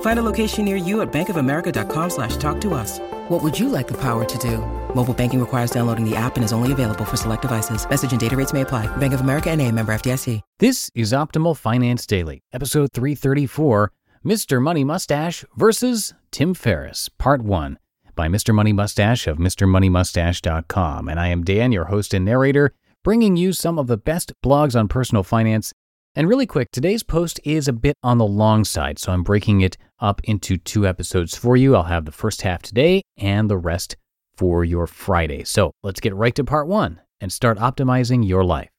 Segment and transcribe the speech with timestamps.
[0.00, 2.98] Find a location near you at bankofamerica.com slash talk to us.
[3.28, 4.58] What would you like the power to do?
[4.94, 7.88] Mobile banking requires downloading the app and is only available for select devices.
[7.88, 8.86] Message and data rates may apply.
[8.96, 10.40] Bank of America and a member FDIC.
[10.58, 13.92] This is Optimal Finance Daily, episode 334,
[14.24, 14.60] Mr.
[14.60, 17.78] Money Mustache versus Tim Ferriss, part one
[18.16, 18.52] by Mr.
[18.52, 21.08] Money Mustache of MrMoneyMustache.com.
[21.08, 22.72] And I am Dan, your host and narrator,
[23.04, 25.72] bringing you some of the best blogs on personal finance
[26.14, 29.60] and really quick, today's post is a bit on the long side, so I'm breaking
[29.60, 31.76] it up into two episodes for you.
[31.76, 33.96] I'll have the first half today and the rest
[34.36, 35.44] for your Friday.
[35.44, 38.70] So let's get right to part one and start optimizing your life.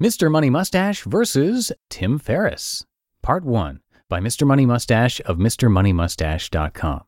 [0.00, 0.30] Mr.
[0.30, 2.84] Money Mustache versus Tim Ferriss,
[3.20, 4.46] Part 1 by Mr.
[4.46, 7.02] Money Mustache of MrMoneyMustache.com.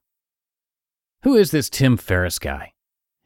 [1.22, 2.72] Who is this Tim Ferriss guy?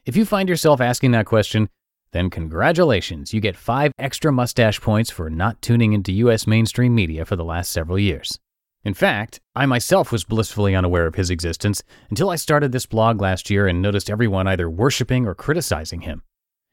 [0.05, 1.71] If you find yourself asking that question,
[2.15, 7.25] then congratulations, you get five extra mustache points for not tuning into US mainstream media
[7.25, 8.39] for the last several years.
[8.85, 13.21] In fact, I myself was blissfully unaware of his existence until I started this blog
[13.21, 16.23] last year and noticed everyone either worshiping or criticizing him.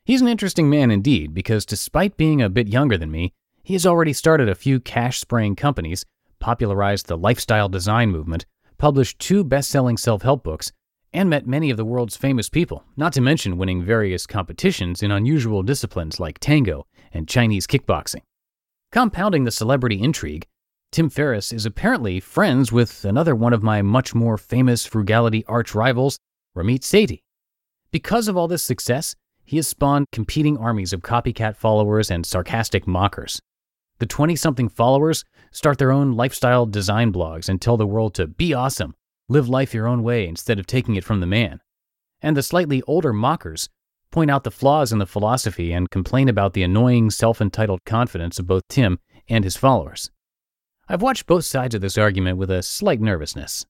[0.05, 3.85] He's an interesting man indeed, because despite being a bit younger than me, he has
[3.85, 6.05] already started a few cash spraying companies,
[6.39, 8.45] popularized the lifestyle design movement,
[8.77, 10.71] published two best selling self help books,
[11.13, 15.11] and met many of the world's famous people, not to mention winning various competitions in
[15.11, 18.21] unusual disciplines like tango and Chinese kickboxing.
[18.91, 20.45] Compounding the celebrity intrigue,
[20.91, 25.73] Tim Ferriss is apparently friends with another one of my much more famous frugality arch
[25.73, 26.17] rivals,
[26.55, 27.21] Ramit Sethi.
[27.91, 32.87] Because of all this success, he has spawned competing armies of copycat followers and sarcastic
[32.87, 33.41] mockers.
[33.99, 38.27] The 20 something followers start their own lifestyle design blogs and tell the world to
[38.27, 38.95] be awesome
[39.31, 41.61] live life your own way instead of taking it from the man.
[42.21, 43.69] And the slightly older mockers
[44.11, 48.37] point out the flaws in the philosophy and complain about the annoying self entitled confidence
[48.39, 48.99] of both Tim
[49.29, 50.11] and his followers.
[50.89, 53.65] I've watched both sides of this argument with a slight nervousness.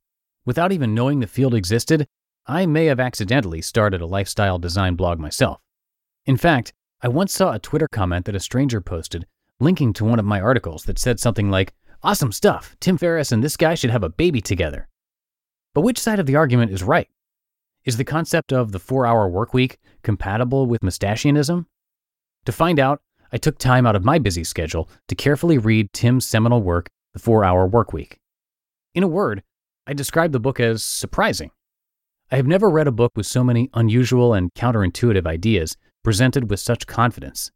[0.46, 2.08] Without even knowing the field existed,
[2.48, 5.62] I may have accidentally started a lifestyle design blog myself.
[6.26, 9.28] In fact, I once saw a Twitter comment that a stranger posted
[9.60, 12.76] linking to one of my articles that said something like, Awesome stuff!
[12.80, 14.88] Tim Ferriss and this guy should have a baby together.
[15.74, 17.08] But which side of the argument is right?
[17.86, 21.66] Is the concept of the four hour workweek compatible with mustachianism?
[22.46, 23.02] To find out,
[23.32, 27.20] I took time out of my busy schedule to carefully read Tim's seminal work, The
[27.20, 28.18] Four Hour Workweek.
[28.94, 29.44] In a word,
[29.88, 31.52] I describe the book as surprising.
[32.30, 36.60] I have never read a book with so many unusual and counterintuitive ideas presented with
[36.60, 37.52] such confidence.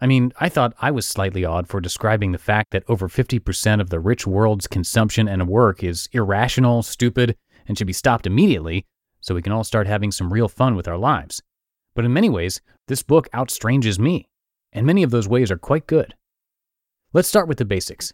[0.00, 3.80] I mean, I thought I was slightly odd for describing the fact that over 50%
[3.80, 7.36] of the rich world's consumption and work is irrational, stupid,
[7.68, 8.86] and should be stopped immediately
[9.20, 11.42] so we can all start having some real fun with our lives.
[11.94, 14.28] But in many ways, this book outstranges me,
[14.72, 16.14] and many of those ways are quite good.
[17.12, 18.12] Let's start with the basics.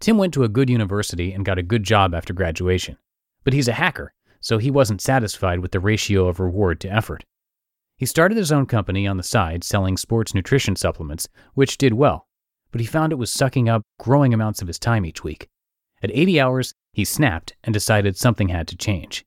[0.00, 2.96] Tim went to a good university and got a good job after graduation,
[3.44, 7.24] but he's a hacker, so he wasn't satisfied with the ratio of reward to effort.
[7.96, 12.28] He started his own company on the side selling sports nutrition supplements, which did well,
[12.70, 15.48] but he found it was sucking up growing amounts of his time each week.
[16.00, 19.24] At 80 hours, he snapped and decided something had to change.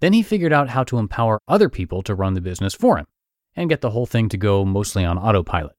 [0.00, 3.06] Then he figured out how to empower other people to run the business for him
[3.54, 5.76] and get the whole thing to go mostly on autopilot.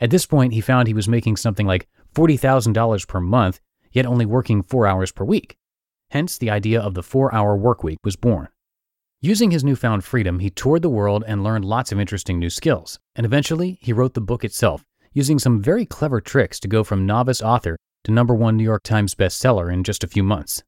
[0.00, 1.86] At this point, he found he was making something like
[2.16, 3.60] $40,000 per month,
[3.92, 5.56] yet only working four hours per week.
[6.10, 8.48] Hence, the idea of the four hour workweek was born.
[9.20, 12.98] Using his newfound freedom, he toured the world and learned lots of interesting new skills.
[13.14, 17.06] And eventually, he wrote the book itself, using some very clever tricks to go from
[17.06, 20.62] novice author to number one New York Times bestseller in just a few months.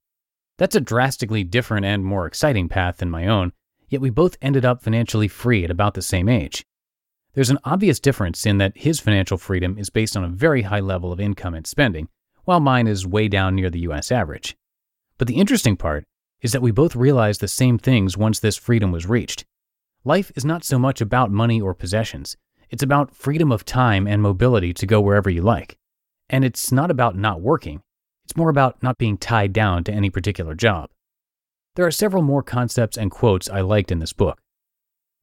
[0.59, 3.53] That's a drastically different and more exciting path than my own,
[3.89, 6.65] yet we both ended up financially free at about the same age.
[7.35, 10.81] There's an obvious difference in that his financial freedom is based on a very high
[10.81, 12.09] level of income and spending,
[12.45, 14.57] while mine is way down near the US average.
[15.17, 16.05] But the interesting part
[16.43, 19.45] is that we both realized the same things once this freedom was reached.
[20.05, 22.37] Life is not so much about money or possessions,
[22.71, 25.79] it's about freedom of time and mobility to go wherever you like.
[26.33, 27.83] And it's not about not working,
[28.25, 30.91] it's more about not being tied down to any particular job.
[31.77, 34.41] There are several more concepts and quotes I liked in this book.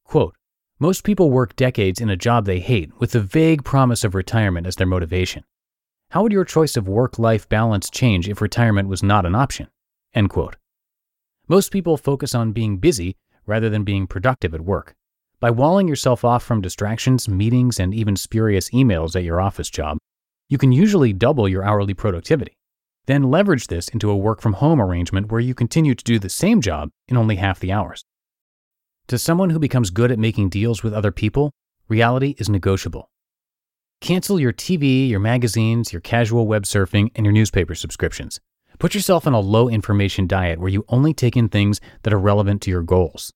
[0.04, 0.34] Quote,
[0.78, 4.66] most people work decades in a job they hate with the vague promise of retirement
[4.66, 5.44] as their motivation.
[6.10, 9.68] How would your choice of work life balance change if retirement was not an option?
[10.14, 10.56] End quote.
[11.48, 13.16] Most people focus on being busy
[13.46, 14.94] rather than being productive at work.
[15.38, 19.98] By walling yourself off from distractions, meetings, and even spurious emails at your office job,
[20.50, 22.58] you can usually double your hourly productivity.
[23.06, 26.28] Then leverage this into a work from home arrangement where you continue to do the
[26.28, 28.04] same job in only half the hours.
[29.06, 31.52] To someone who becomes good at making deals with other people,
[31.88, 33.10] reality is negotiable.
[34.00, 38.40] Cancel your TV, your magazines, your casual web surfing, and your newspaper subscriptions.
[38.80, 42.18] Put yourself on a low information diet where you only take in things that are
[42.18, 43.32] relevant to your goals.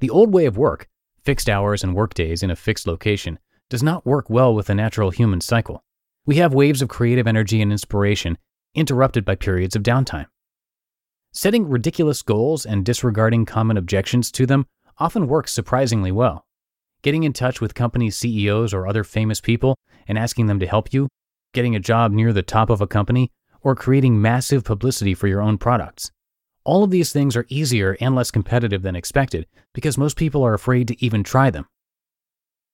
[0.00, 0.88] The old way of work,
[1.22, 3.38] fixed hours and workdays in a fixed location,
[3.68, 5.82] does not work well with the natural human cycle.
[6.28, 8.36] We have waves of creative energy and inspiration
[8.74, 10.26] interrupted by periods of downtime.
[11.32, 14.66] Setting ridiculous goals and disregarding common objections to them
[14.98, 16.44] often works surprisingly well.
[17.00, 20.92] Getting in touch with company CEOs or other famous people and asking them to help
[20.92, 21.08] you,
[21.54, 23.30] getting a job near the top of a company,
[23.62, 26.10] or creating massive publicity for your own products.
[26.62, 30.52] All of these things are easier and less competitive than expected because most people are
[30.52, 31.64] afraid to even try them.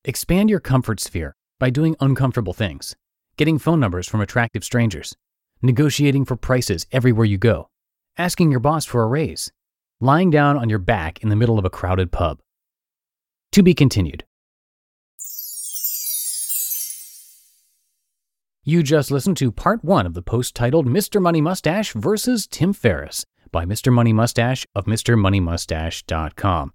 [0.05, 2.97] Expand your comfort sphere by doing uncomfortable things,
[3.37, 5.17] getting phone numbers from attractive strangers,
[5.63, 7.69] negotiating for prices everywhere you go,
[8.17, 9.53] asking your boss for a raise,
[10.01, 12.41] lying down on your back in the middle of a crowded pub.
[13.53, 14.25] To be continued.
[18.67, 21.21] You just listened to part one of the post titled Mr.
[21.21, 23.93] Money Mustache versus Tim Ferriss by Mr.
[23.93, 26.73] Money Mustache of MrMoneyMustache.com.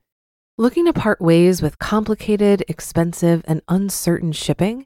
[0.58, 4.86] Looking to part ways with complicated, expensive, and uncertain shipping?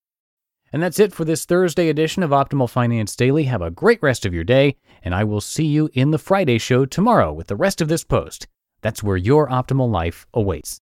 [0.73, 3.43] And that's it for this Thursday edition of Optimal Finance Daily.
[3.43, 6.57] Have a great rest of your day, and I will see you in the Friday
[6.57, 8.47] show tomorrow with the rest of this post.
[8.81, 10.79] That's where your optimal life awaits.